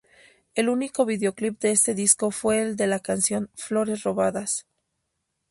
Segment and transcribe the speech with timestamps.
[0.55, 4.65] El único videoclip de este disco fue el de la canción ""Flores robadas"".